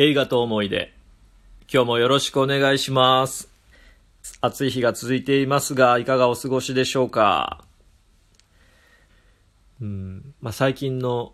[0.00, 0.94] 映画と思い出。
[1.68, 3.48] 今日もよろしくお願いします。
[4.40, 7.64] 暑い日が続いていますが、いかがお過ごしでしょうか？
[9.82, 11.32] うん、まあ、最近の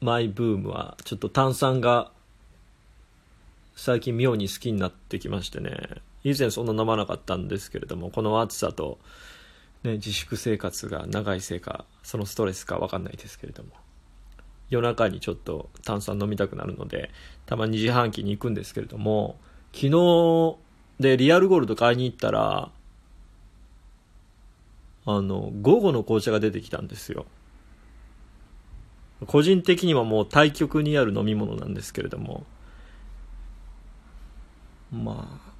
[0.00, 2.10] マイブームは、ちょっと炭酸が
[3.76, 5.76] 最近妙に好きになってきましてね。
[6.24, 8.98] 以前そんな飲まなかったんですけれども、この暑さと、
[9.84, 13.70] ね、自粛生活が長いせいか、そのストレスかわかんないですけれども。
[14.72, 17.10] 夜中にちょっと炭酸飲みたくなるので
[17.44, 19.36] たまに自販機に行くんですけれども
[19.74, 20.56] 昨日
[20.98, 22.70] でリアルゴールド買いに行ったら
[25.04, 27.26] あの午後の紅茶が出てきたんですよ。
[29.26, 32.44] 個人的にはもう対極にある飲み物なんですけれども
[34.90, 35.52] まあ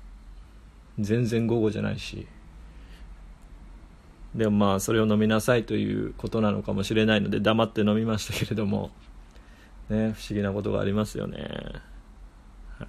[0.98, 2.26] 全然午後じゃないし
[4.34, 8.91] でもまあそれを飲みなさいということなのかもしれないので黙って飲みましたけれども。
[9.91, 11.38] ね不思議なことがありますよね、
[12.78, 12.88] はい、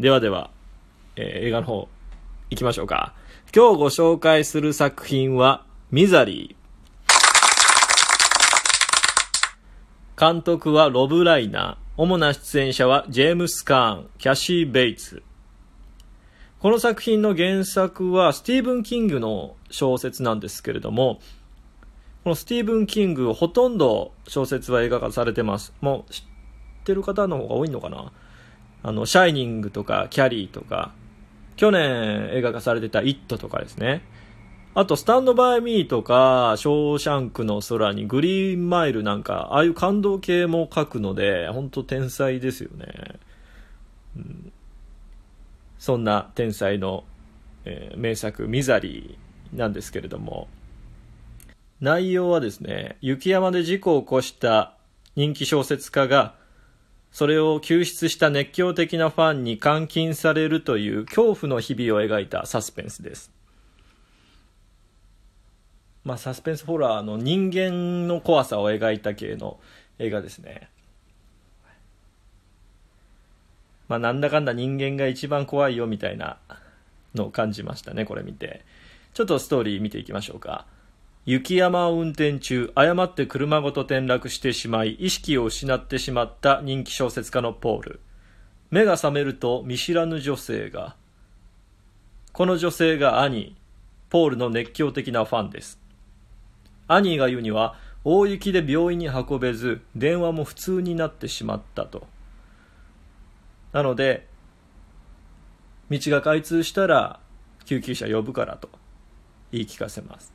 [0.00, 0.50] ではでは、
[1.16, 1.88] えー映画の方
[2.50, 3.14] 行きましょうか。
[3.54, 11.84] 今日ご紹介する作品はミザリー監督はロブ・ライナー。
[11.96, 15.22] 主な出演者はジェームス・カーンキャシー・ベイツ。
[16.64, 21.20] この作品の原作はスティーブン・キングの小説なんですけれども、
[22.22, 25.74] このスティーブン・キングほとんど小説は映画化されてます。
[25.82, 26.22] もう知っ
[26.84, 28.12] てる方の方が多いのかな？
[28.82, 30.92] あの、シャイニングとかキャリーとか、
[31.56, 34.00] 去年映画化されてたイットとかですね。
[34.72, 42.86] あと、スタンドバイミーとか、ショーシャンクの空にグリーンマイルなんか、ああいう感動系も書くので、本当天才ですよね。
[44.16, 44.50] うん
[45.84, 47.04] そんな天才の、
[47.66, 50.48] えー名作「ミザリー」なんですけれども
[51.78, 54.78] 内容はですね雪山で事故を起こした
[55.14, 56.36] 人気小説家が
[57.12, 63.30] それを救出した熱狂的なファンに監禁されるという恐怖の日々を描いたサスペンスです。
[66.02, 69.60] まあサスペンスホラーの人間の怖さを描いた系の
[69.98, 70.70] 映画ですね。
[73.94, 76.38] まあ、なんだかんだ人間が一番怖いよみたいな
[77.14, 78.64] のを感じましたね、これ見て。
[79.12, 80.66] ちょっとストーリー見ていきましょうか。
[81.26, 88.00] 雪山を運転中、誤って車ごと転落してしまい、意識を失ってしまった人気小説家のポール。
[88.72, 90.96] 目が覚めると見知らぬ女性が。
[92.32, 95.78] この女性がアニー、ポールの熱狂的なファンです。
[96.88, 102.08] アニーが言うには、大雪で病院に運べず、電話も普通になってしまったと。
[103.74, 104.28] なので、
[105.90, 107.18] 道が開通したら
[107.64, 108.70] 救急車呼ぶからと
[109.50, 110.32] 言い聞かせます。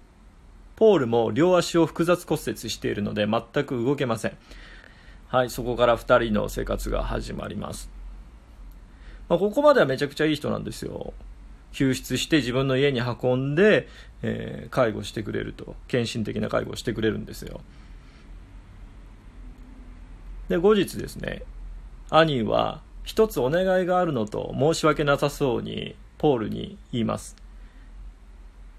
[0.75, 4.37] ポールも両足を複雑骨折しているので全く動けません。
[5.29, 7.89] はい、そこから2人の生活が始まります。
[9.29, 11.13] まあ、ここまではめちゃくちゃいい人なんですよ。
[11.71, 13.87] 救出して自分の家に運んで、
[14.21, 15.77] えー介護してくれると。
[15.87, 17.61] 献身的な介護をしてくれるんですよ。
[20.49, 21.43] で、後日ですね、
[22.09, 27.35] アニーは一つお願いがあるのと申し訳なさそうにポールに言います。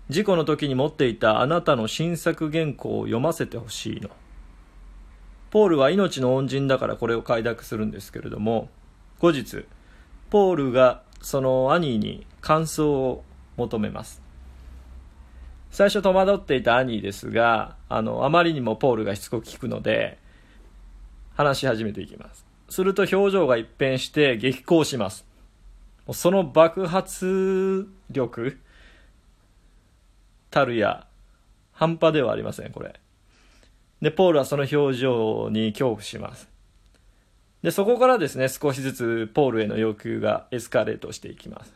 [0.09, 4.11] 事故の時に持っていたあなたの新作原稿を読ませてほしいの。
[5.51, 8.69] ポールは命の恩人だからこれを快諾するんですけれども
[9.19, 9.67] 後日
[10.31, 13.25] ポールがそのアニーに感想を
[13.57, 14.23] 求めます。
[15.71, 20.19] 最初戸惑っていたアニーですがあのあまりにもポールがしつこく聞くので
[21.37, 22.50] 話し始めていきます。
[22.71, 25.27] すると表情が一変して激高します。
[26.13, 28.59] その爆発力
[30.51, 31.07] たるや、
[31.73, 32.99] 半端ではありません、これ。
[34.01, 36.49] で、ポールはその表情に恐怖します。
[37.63, 41.75] で、そこからですね、少しずつポールへの要求がエスカレートしていきます。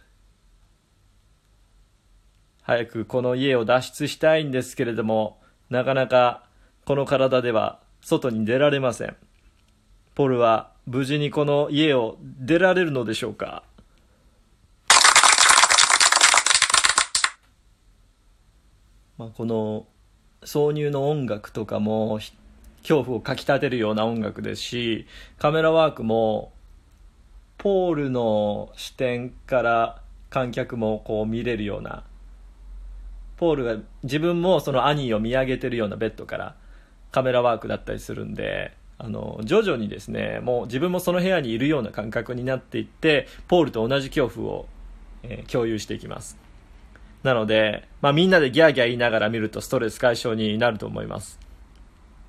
[2.63, 5.41] 早くこの家を脱出したいんですけれども、
[5.71, 6.45] なかなか
[6.85, 9.17] この体では外に出られません。
[10.15, 13.63] ポールは無事にこの家を出られるのでしょうか？
[19.17, 19.87] まあ、この
[20.43, 22.19] 挿入の音楽とかも
[22.83, 25.07] 恐怖をかきたてるような音楽ですし
[25.39, 26.53] カメラワークも
[27.57, 32.05] ポールの視点から観客もこう見れるような
[33.37, 36.57] ポールが自分もその兄を見上げてるようなベッドから
[37.11, 44.67] カメラワークだったりするんであの徐々にですねもう自分もその部屋にいるような感覚になっていってポールと同じ恐怖を、
[45.23, 46.37] えー共有していきます
[47.23, 51.39] なので、まあ、みんなでギャーギャー言いながら見るとストレス解消になると思います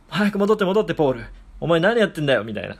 [0.07, 1.25] 早く戻って戻ってポール
[1.59, 2.77] お前何やってんだよみたいな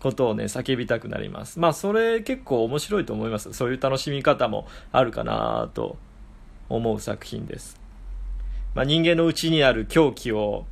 [0.00, 1.58] ことをね、叫びたくなります。
[1.58, 3.52] まあ、それ結構面白いと思います。
[3.52, 5.96] そういう楽しみ方もあるかなと
[6.68, 7.80] 思う作品です。
[8.74, 10.66] まあ、人間の内にある狂気を、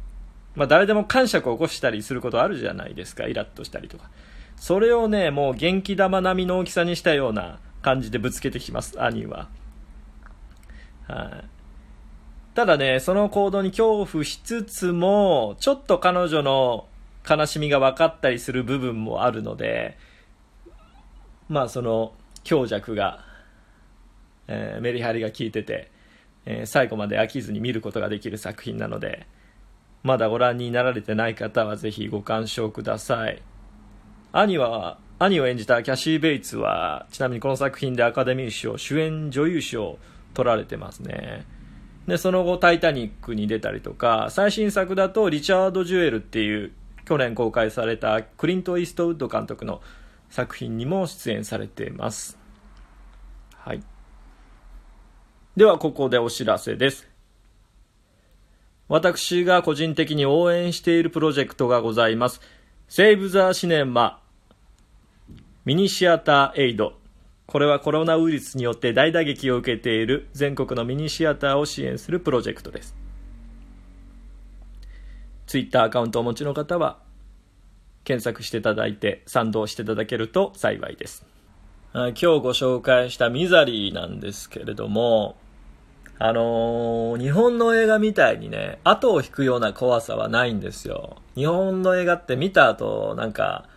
[0.55, 3.27] まあ、誰でも感触を起こしたりすることあるじゃないですか。
[3.27, 4.11] イラッとしたりとか。
[4.57, 9.49] それをね、もう元気玉並みの大きさにしたような感じでぶつけてきます、兄は。
[11.09, 11.55] はい。
[12.55, 16.87] ただね、その行動に恐怖しつつも、ちょっと彼女の
[17.29, 19.99] 悲しみが分かったりする部分もあるので、
[21.49, 22.15] まあその
[22.45, 23.25] 強弱が、
[24.47, 25.91] えー、メリハリが効いてて、
[26.47, 29.27] えー、最後まで飽きずに見ることができる作品なので、
[30.05, 33.43] まだご覧になられてない方はぜひご鑑賞ください。
[34.33, 39.99] 兄は、兄を演じたキャシー・ベイツは、ちなみにこの作品でアカデミー賞、主演女優賞を
[40.35, 41.47] 取られてますね。
[42.07, 46.73] で、その後、タイタニックに出たりとか、最新作だと、リチャード・ジュエルっていう、
[47.07, 49.81] 去年公開されたクリント・イーストウッド監督の
[50.29, 52.39] 作品にも出演されています。
[53.57, 53.83] はい。
[55.57, 57.14] では、ここでお知らせです。
[58.89, 62.41] 私が個人的に応援しているプロジェクトがございます。
[62.89, 64.21] セーブ・ザ・シネマ
[65.65, 66.93] ミニシアター・エイド
[67.47, 72.95] これはコロナウイルスによって大打撃を受けている全国のミニシアターを支援するプロジェクトです。
[75.47, 76.99] ツイッターアカウントをお持ちの方は
[78.05, 81.25] 検索していただいて賛同していただけると幸いです。
[81.93, 85.37] 今日ご紹介したミザリーなんですけれども、
[86.19, 91.17] あのー、日本の映画みたいにね、後を引くような怖さはないんですよ。
[91.35, 93.69] 日本の映画って見た後、なんか、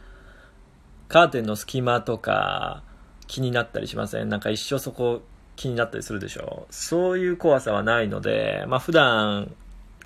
[1.08, 2.84] カーテンの隙間とか、
[3.26, 4.30] 気になったりしません？
[4.30, 5.22] なんか一生そこ
[5.56, 6.68] 気になったりするでしょ？
[6.70, 9.54] そういう怖さはないので、まあ普段、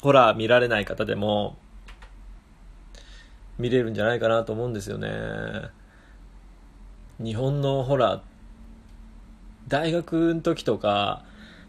[0.01, 1.57] ホラー見られない方でも、
[3.59, 5.09] 見れるんじゃないかなと思うんですよね。
[7.19, 8.21] 日本のホラー、
[9.67, 11.23] 大学の時とか、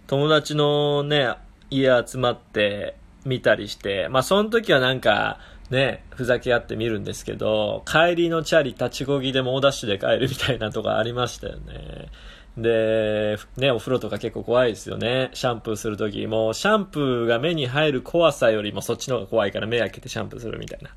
[0.06, 1.34] 友達のね、
[1.70, 5.38] 家集まって見たりして、まあその時はなんか、
[5.70, 12.08] ね、ふざけ合って見るんですけど、帰りのチャリ立ちこぎで猛ダッシュで帰るみたいなとこありましたよね。
[12.56, 15.31] で、ね、お風呂とか結構怖いですよね。
[15.32, 16.26] シャンプーするとき。
[16.26, 20.90] もう、シャンプーが目に入る怖さよりもそっちの方が怖いから目開けてシャンプーするみたいな。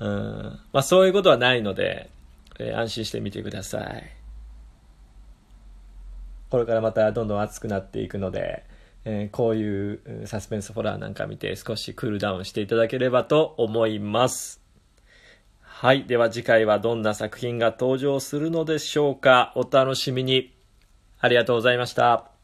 [0.00, 0.58] うん。
[0.72, 2.08] まあそういうことはないので、
[2.58, 4.19] えー、安心してみてください。
[6.50, 8.64] これからまたどんどん暑くなっていくので、
[9.04, 14.60] えー、こういうサスペンスホラーなんか見て少しクールダウンしていただければと思います。
[15.60, 16.04] はい。
[16.04, 19.52] では次回はどんな作品が登場するのでしょうか。
[19.56, 20.54] お楽しみに。
[21.20, 22.39] ありがとうございました。